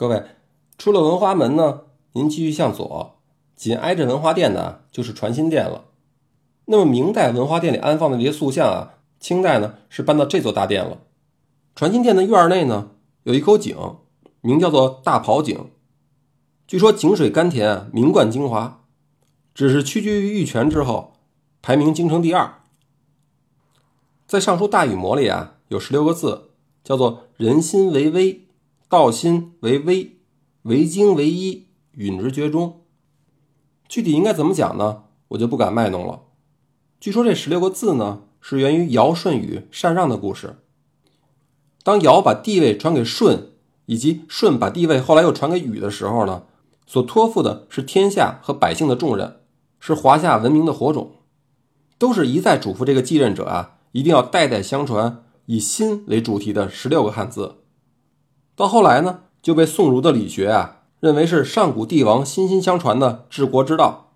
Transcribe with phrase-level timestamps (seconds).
[0.00, 0.24] 各位，
[0.78, 3.18] 出了文华门呢，您继续向左，
[3.54, 5.84] 紧挨着文华殿的就是传心殿了。
[6.64, 11.02] 那么明代文华殿里安放的这些塑像啊，清代呢是搬到这座大殿了。
[11.74, 12.92] 传心殿的院内呢
[13.24, 13.76] 有一口井，
[14.40, 15.66] 名叫做大跑井，
[16.66, 18.84] 据说井水甘甜，名冠京华，
[19.52, 21.12] 只是屈居于玉泉之后，
[21.60, 22.62] 排名京城第二。
[24.26, 28.46] 在《尚书大禹谟》里啊，有十六个字，叫做“人心为微，
[28.90, 30.16] 道心为微，
[30.62, 32.80] 为精为一，允之绝中”。
[33.88, 35.04] 具体应该怎么讲呢？
[35.28, 36.22] 我就不敢卖弄了。
[36.98, 40.58] 据说这十六个字呢，是源于尧舜禹禅让的故事。
[41.84, 43.52] 当尧把帝位传给舜，
[43.86, 46.42] 以及舜把帝位后来又传给禹的时候呢，
[46.84, 49.36] 所托付的是天下和百姓的重任，
[49.78, 51.12] 是华夏文明的火种，
[51.96, 53.78] 都是一再嘱咐这个继任者啊。
[53.92, 57.59] 一定要代代相传，以心为主题的十六个汉字。
[58.60, 64.12] 到后来呢，就被宋儒的理学啊认为是上古帝王心心相传的治国之道。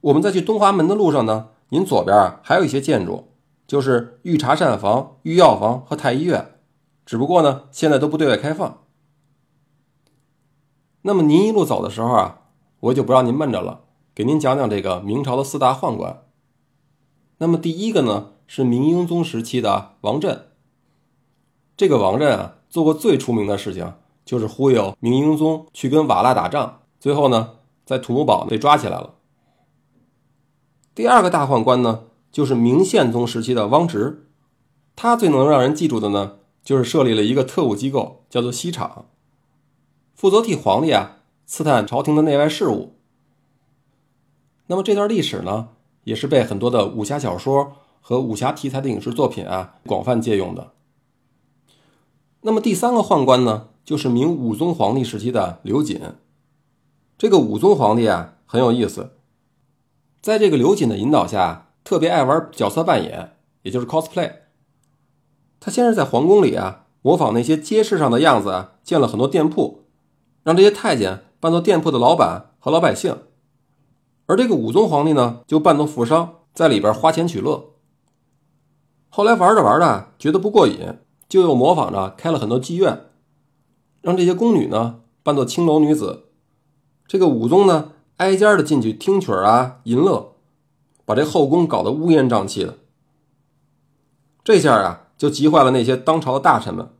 [0.00, 3.28] 我们在去东华门的路上呢，您左边啊还有一些建筑，
[3.64, 6.56] 就是御茶膳房、御药房和太医院，
[7.06, 8.82] 只不过呢现在都不对外开放。
[11.02, 12.40] 那么您一路走的时候啊，
[12.80, 16.24] 我就不让您闷着了，给您讲讲这个明朝的四大宦官。
[17.38, 20.48] 那么第一个呢，是明英宗时期的王振。
[21.76, 23.92] 这个王振啊，做过最出名的事情，
[24.24, 29.16] 就是忽悠明英宗去跟瓦剌打仗，最后呢，在土木堡被抓起来了。
[30.94, 34.28] 第二个大宦官呢，就是明宪宗时期的汪直，
[34.96, 39.06] 他最能让人记住的呢，就是设立了一个特务机构，叫做西厂，
[40.14, 42.94] 负责替皇帝啊刺探朝廷的内外事务。
[44.68, 45.70] 那么这段历史呢？
[46.04, 50.72] 也是被很多的武侠小说和武侠题材的影视作品啊广泛借用的。
[52.42, 56.00] 那么第三个宦官呢，就是明武宗皇帝时期的刘瑾。
[57.18, 59.12] 这个武宗皇帝啊很有意思，
[60.22, 64.32] 在这个刘瑾的引导下，特别爱玩角色扮演，也就是 cosplay。
[65.60, 69.84] 他先是在皇宫里啊模仿那些街市上的样子啊，建了很多店铺，
[70.42, 73.18] 让这些太监扮作店铺的老板和老百姓。
[74.24, 77.74] 而这个武宗皇帝呢，就扮作富商，在里边花钱取乐。
[79.10, 80.78] 后来玩着玩着，觉得不过瘾，
[81.30, 83.06] 就又模仿着开了很多妓院，
[84.02, 86.24] 让这些宫女呢扮作青楼女子。
[87.06, 90.34] 这个武宗呢，挨家的进去听曲啊，淫乐，
[91.04, 92.76] 把这后宫搞得乌烟瘴气的。
[94.44, 96.90] 这下啊，就急坏了那些当朝的大臣们。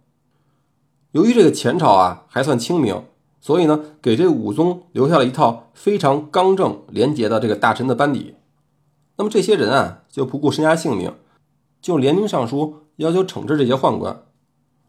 [1.11, 3.05] 由于这个前朝啊，还算清明。
[3.43, 8.35] 所以呢，给这武宗留下了一套非常刚正廉洁的这个大臣的班底。
[9.17, 11.15] 那么这些人啊，就不顾身家性命，
[11.81, 14.23] 就联名上书要求惩治这些宦官。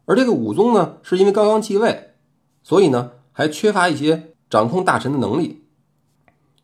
[0.04, 2.14] 而这个武宗呢，是因为刚刚继位，
[2.62, 5.64] 所以呢，还缺乏一些掌控大臣的能力。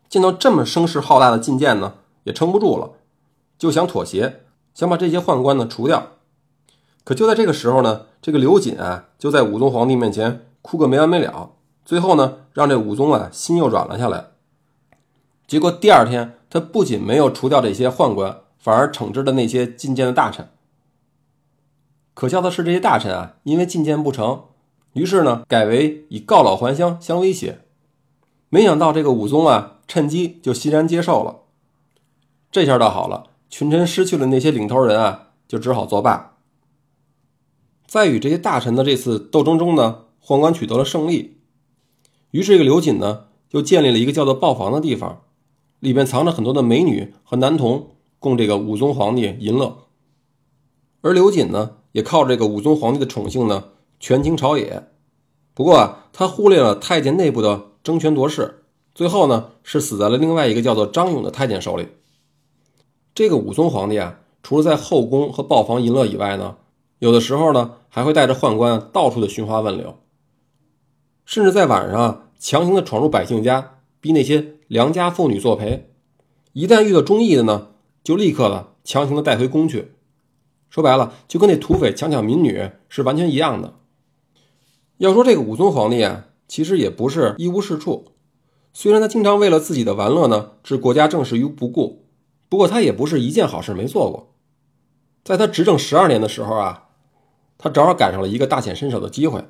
[0.08, 1.94] 见到这么声势浩大的觐见呢，
[2.24, 2.92] 也撑不住了，
[3.58, 4.44] 就想妥协，
[4.74, 6.12] 想把这些宦官呢除掉。
[7.04, 11.52] 可就在这个时候呢，这个刘瑾啊，就在武宗皇帝面前哭个没完没了。
[11.84, 14.32] 最后呢，让这武宗啊心又软了下来。
[15.46, 20.48] 结果第二天，他不仅没有除掉这些宦官，反而惩治了那些进谏的大臣。
[22.14, 24.44] 可笑的是，这些大臣啊，因为进谏不成，
[24.94, 27.60] 于是呢，改为以告老还乡相威胁。
[28.48, 31.42] 没想到这个武宗啊，趁机就欣然接受了。
[32.50, 36.38] 这下倒好了，群臣失去了那些领头人啊，就只好作罢。
[37.86, 41.38] 在与这些大臣的这次斗争中呢，宦官取得了胜利。
[42.32, 45.22] 于是，这个刘瑾呢，就建立了一个叫做豹房的地方，
[45.78, 49.84] 里面藏着很多的美女和男童，供这个武宗皇帝淫乐。
[51.00, 53.64] 而刘瑾呢，也靠这个武宗皇帝的宠幸呢，
[54.00, 54.88] 权倾朝野。
[55.54, 58.64] 不过啊，他忽略了太监内部的争权夺势，
[58.94, 61.88] 最后呢，是死在了另外一个叫做张勇的太监手里。
[63.14, 66.56] 这个武宗皇帝啊，除了在后宫和豹房淫乐以外呢，
[66.98, 69.96] 有的时候呢，还会带着宦官到处的寻花问柳。
[71.24, 75.92] 甚至在晚上啊强行的闯入百姓家，逼那些良家妇女作陪。
[76.52, 77.68] 一旦遇到中意的呢，
[78.08, 79.92] 就立刻的强行的带回宫去。
[80.70, 83.74] 说白了，就跟那土匪强抢民女是完全一样的。
[84.96, 88.06] 要说这个武宗皇帝啊，其实也不是一无是处。
[88.72, 92.06] 虽然他经常为了自己的玩乐呢，置国家政事于不顾，
[92.48, 94.32] 不过他也不是一件好事没做过。
[95.22, 96.84] 在他执政十二年的时候啊，
[97.58, 99.44] 他正好赶上了一个大显身手的机会。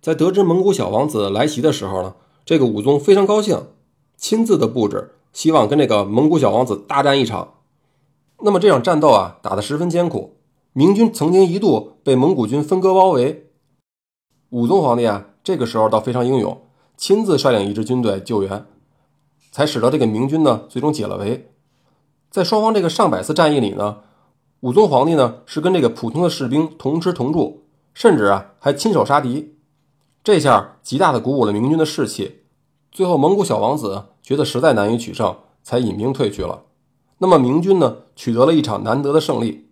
[0.00, 3.68] 在得知蒙古小王子来袭的时候呢，这个武宗非常高兴，
[4.16, 7.54] 亲自的布置，希望跟这个蒙古小王子大战一场。
[8.44, 10.36] 那么这场战斗啊，打得十分艰苦，
[10.72, 13.50] 明军曾经一度被蒙古军分割包围。
[14.50, 16.60] 武宗皇帝啊，这个时候倒非常英勇，
[16.96, 18.66] 亲自率领一支军队救援，
[19.52, 21.52] 才使得这个明军呢最终解了围。
[22.30, 23.98] 在双方这个上百次战役里呢，
[24.60, 27.62] 武宗皇帝呢是跟这个普通的士兵同吃同住，
[27.94, 29.54] 甚至啊还亲手杀敌，
[30.24, 32.40] 这下极大的鼓舞了明军的士气。
[32.90, 36.64] 最后蒙古小王子觉得实在难以取胜，才引兵退去了。
[37.18, 39.66] 那么明军呢取得了一场难得的胜利，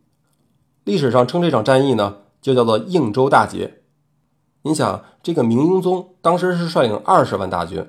[0.83, 3.83] 历史上称这场战役呢就叫做应州大捷。
[4.63, 7.87] 你想，这个明英宗当时是率领二十万大军，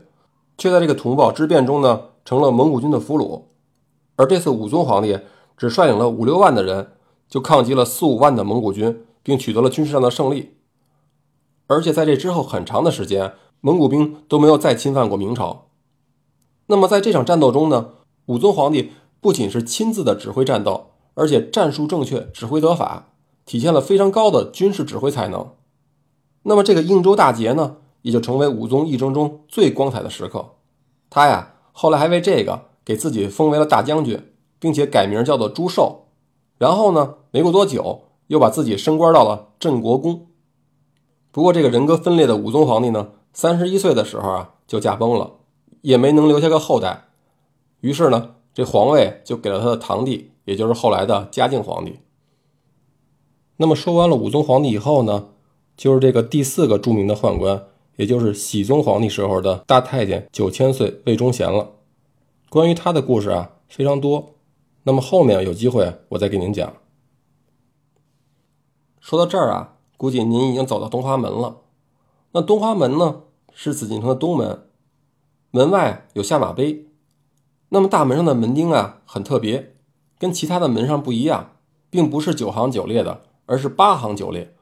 [0.60, 3.46] 却在这个土堡之变中呢，成了蒙古军的俘虏。
[4.18, 5.22] 而这次武宗皇帝
[5.58, 6.92] 只率领了五六万的人，
[7.28, 10.58] 就抗击了四五万的蒙古军，并取得了军事上的胜利。
[11.66, 15.70] 而且在这之后很长的时间，蒙古兵都没有再侵犯过明朝。
[16.68, 17.94] 那么在这场战斗中呢，
[18.28, 18.92] 武宗皇帝
[19.22, 23.14] 不仅是亲自的指挥战斗，而且战术正确，指挥得法，
[23.46, 25.52] 体现了非常高的军事指挥才能。
[26.44, 30.56] 那么这个应州大捷呢，也就成为武宗一生中最光彩的时刻。
[31.10, 36.08] 他呀，后来还为这个给自己封为了大将军，并且改名叫做朱寿。
[36.58, 40.28] 然后呢，没过多久，又把自己升官到了镇国公。
[41.32, 45.34] 不过这个人格分裂的武宗皇帝呢，三十一岁的时候啊，就驾崩了，
[45.82, 47.10] 也没能留下个后代。
[47.82, 52.00] 于是呢，这皇位就给了他的堂弟，也就是后来的嘉靖皇帝。
[53.58, 55.30] 那么说完了武宗皇帝以后呢？
[55.78, 57.66] 就是这个第四个著名的宦官，
[57.96, 61.72] 也就是熹宗皇帝时候的大太监九千岁魏忠贤了。
[62.50, 64.36] 关于他的故事啊非常多，
[64.84, 66.74] 那么后面有机会我再给您讲。
[69.00, 71.62] 说到这儿啊，估计您已经走到东华门了。
[72.34, 73.24] 那东华门呢
[73.54, 74.68] 是紫禁城的东门，
[75.50, 76.86] 门外有下马碑。
[77.74, 79.76] 那么大门上的门钉啊很特别，
[80.20, 81.56] 跟其他的门上不一样，
[81.90, 84.54] 并不是九行九列的，而是八行九列。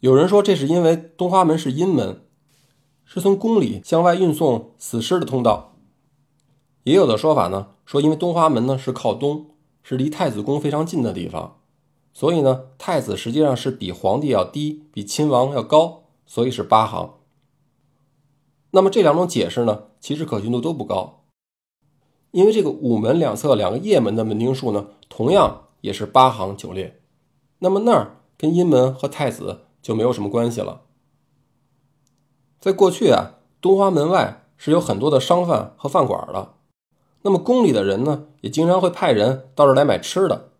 [0.00, 2.24] 有人说，这是因为东华门是阴门，
[3.04, 5.76] 是从宫里向外运送死尸的通道。
[6.84, 9.50] 也有的说法呢，说因为东华门呢是靠东，
[9.82, 11.60] 是离太子宫非常近的地方，
[12.14, 17.16] 所以呢，太子实际上是比皇帝要低，比亲王要高，所以是八行。
[18.70, 21.17] 那么这两种解释呢，其实可信度都不高，
[22.30, 27.00] 因为这个午门两侧两个掖门的门钉数呢，同样也是八行九列。
[27.58, 29.60] 那么那儿跟阴门和太子。
[29.80, 30.82] 就没有什么关系了。
[32.60, 36.56] 在过去啊，东华门外是有很多的商贩和饭馆的，
[37.22, 40.50] 那么宫里的人呢，也经常会派人到这儿来买吃的。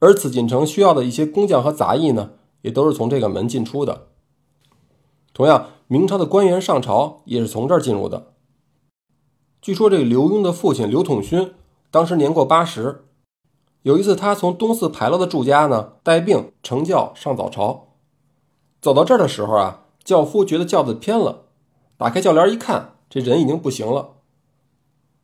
[0.00, 4.08] 而紫禁城需要的一些工匠和杂役呢，也都是从这个门进出的。
[5.32, 8.29] 同样，明朝的官员上朝也是从这儿进入的。
[9.60, 11.52] 据说这个刘墉的父亲刘统勋
[11.90, 13.04] 当时年过八十，
[13.82, 17.88] 有一次他从东四牌楼的住家呢带病乘轿上早朝。
[18.80, 21.42] 走到这儿的时候啊，轿夫觉得轿子偏了，
[21.98, 24.12] 打开轿帘一看，这人已经不行了。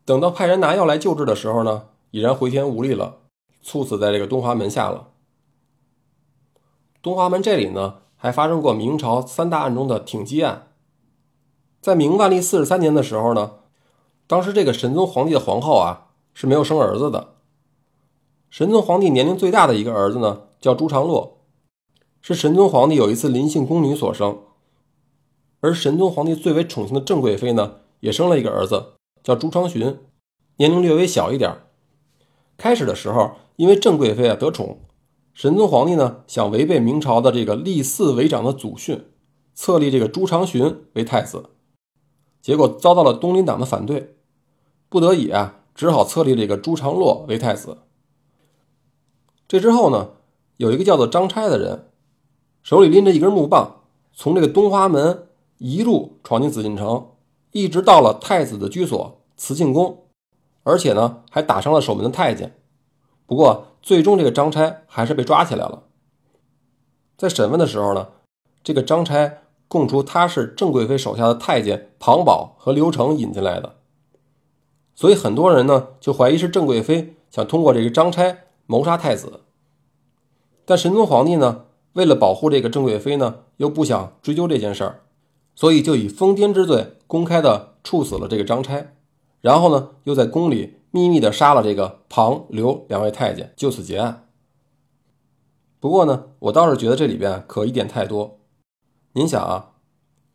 [0.05, 3.21] 等到派人拿药来救治的时候呢，已然回天无力了，
[3.63, 5.09] 猝死在这个东华门下了。
[7.01, 10.69] 东华门这里呢，还发生过明朝三大案中的挺击案。
[11.81, 13.53] 在明万历四十三年的时候呢，
[14.27, 17.35] 当时这个神宗皇帝的皇后啊是没有生儿子的。
[18.51, 21.39] 神宗皇帝年龄最大的一个儿子呢，叫朱常洛。
[22.23, 24.39] 是神宗皇帝有一次临幸宫女所生，
[25.61, 29.99] 而神宗皇帝最为宠幸的郑贵妃呢，也生了一个儿子，叫朱昌洵，
[30.57, 31.59] 年龄略微小一点。
[32.57, 34.81] 开始的时候，因为郑贵妃啊得宠，
[35.35, 39.05] 神宗皇帝呢想违背明朝的这个立嗣为长的祖训，
[39.55, 41.51] 册立这个朱长洵为太子，
[42.41, 44.16] 结果遭到了东林党的反对，
[44.89, 47.79] 不得已啊只好册立这个朱常洛为太子。
[49.49, 50.11] 这之后呢，
[50.57, 51.91] 有一个叫做张差的人。
[52.63, 55.29] 手里拎着一根木棒，从这个东华门
[55.59, 57.11] 一路闯进紫禁城，
[57.53, 60.09] 一直到了太子的居所慈庆宫，
[60.65, 62.59] 而且呢还打伤了守门的太监。
[63.25, 65.85] 不过最终这个张差还是被抓起来了。
[67.17, 68.09] 在审问的时候呢，
[68.65, 73.77] 这个张差供出他是郑贵妃手下的太监庞宝和刘成引进来的，
[74.97, 79.43] 所以很多人呢就怀疑是郑贵妃想通过这个张差谋杀太子。
[80.65, 81.67] 但神宗皇帝呢？
[81.93, 85.01] 为了保护这个郑贵妃呢，又不想追究这件事儿，
[85.55, 88.89] 所以就以疯癫之罪公开的处死了这个张差，
[89.41, 94.29] 然后呢，又在宫里秘密的杀了这个庞刘两位太监，就此结案。
[95.81, 98.41] 不过呢，我倒是觉得这里边可疑点太多。
[99.15, 99.73] 您想啊，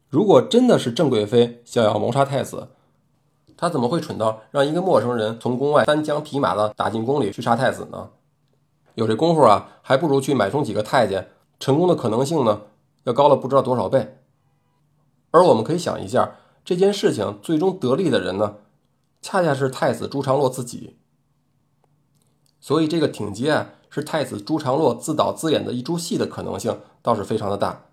[0.09, 2.69] 如果真的是郑贵妃想要谋杀太子，
[3.61, 8.09] 他怎么会蠢到让一个陌生人从宫外单枪匹马的打进宫里去杀太子呢？
[8.95, 11.29] 有这功夫啊，还不如去买通几个太监。
[11.59, 12.63] 成功的可能性呢，
[13.03, 14.17] 要高了不知道多少倍。
[15.29, 18.55] 而我们可以想一下，这件事情最终得利的人呢，
[19.21, 20.97] 恰恰是太子朱常洛自己。
[22.59, 27.83] 所以这个挺街啊，是太子朱常洛自导自演的一出戏的可能性倒是非常的大。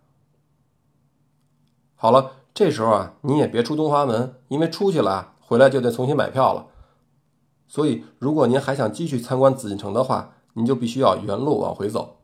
[1.94, 6.66] 好了，这时候啊，你也别出东华门，因为出去了回来就得重新买票了。
[7.66, 12.17] 所以，如果您还想继续参观紫禁城的话，您就必须要原路往回走。